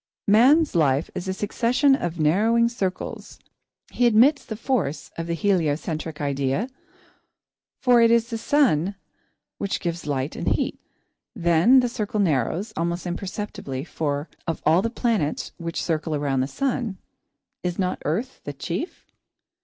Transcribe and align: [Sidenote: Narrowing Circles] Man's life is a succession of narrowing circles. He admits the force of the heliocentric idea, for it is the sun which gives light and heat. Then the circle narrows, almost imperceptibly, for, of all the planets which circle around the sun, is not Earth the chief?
[Sidenote: 0.25 0.33
Narrowing 0.39 0.57
Circles] 0.57 0.57
Man's 0.57 0.75
life 0.75 1.09
is 1.13 1.27
a 1.27 1.33
succession 1.35 1.95
of 1.95 2.19
narrowing 2.19 2.69
circles. 2.69 3.39
He 3.91 4.07
admits 4.07 4.43
the 4.43 4.55
force 4.55 5.11
of 5.15 5.27
the 5.27 5.35
heliocentric 5.35 6.19
idea, 6.19 6.69
for 7.83 8.01
it 8.01 8.09
is 8.09 8.31
the 8.31 8.39
sun 8.39 8.95
which 9.59 9.79
gives 9.79 10.07
light 10.07 10.35
and 10.35 10.47
heat. 10.47 10.79
Then 11.35 11.81
the 11.81 11.87
circle 11.87 12.19
narrows, 12.19 12.73
almost 12.75 13.05
imperceptibly, 13.05 13.83
for, 13.83 14.27
of 14.47 14.63
all 14.65 14.81
the 14.81 14.89
planets 14.89 15.51
which 15.57 15.83
circle 15.83 16.15
around 16.15 16.39
the 16.39 16.47
sun, 16.47 16.97
is 17.61 17.77
not 17.77 18.01
Earth 18.03 18.41
the 18.43 18.53
chief? 18.53 19.05